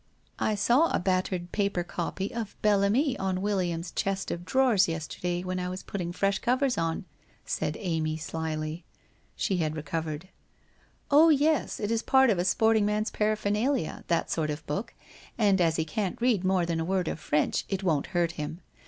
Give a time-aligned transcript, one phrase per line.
[0.39, 4.87] 'I saw a battered paper copy of" Bel Ami" on Wil liam's chest of drawers
[4.87, 7.05] yesterday, when I was putting fresh covers on!'
[7.45, 8.83] said Amy slily.
[9.35, 10.29] She had recovered.'
[11.11, 14.95] Oh, yes, it is part of a sporting man's paraphernalia, that sort of book,
[15.37, 18.61] and as he can't read more than a word of French, it won't hurt him.